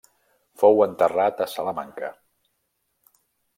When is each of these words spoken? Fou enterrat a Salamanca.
Fou 0.63 0.81
enterrat 0.85 1.45
a 1.45 1.47
Salamanca. 1.53 2.11